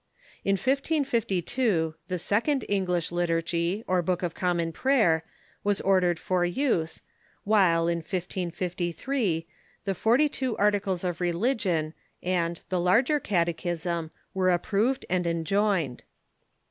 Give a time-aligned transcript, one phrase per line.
[0.43, 5.23] In 1552 the "Second English Liturgy, or Book of Common Prayer,"
[5.63, 7.01] was ordered for use,
[7.43, 9.45] while, in 1553,
[9.83, 11.93] the "Forty two Articles of Religion"
[12.23, 16.01] and the "Larger Catechism" were approved and enjoined.